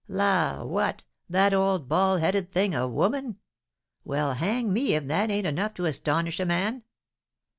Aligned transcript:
"La! 0.07 0.63
what, 0.63 1.03
that 1.29 1.53
old 1.53 1.87
bald 1.87 2.21
headed 2.21 2.51
thing 2.51 2.73
a 2.73 2.87
woman? 2.87 3.37
Well, 4.03 4.33
hang 4.33 4.73
me 4.73 4.95
if 4.95 5.05
that 5.05 5.29
ain't 5.29 5.45
enough 5.45 5.75
to 5.75 5.85
astonish 5.85 6.39
a 6.39 6.45
man!" 6.47 6.81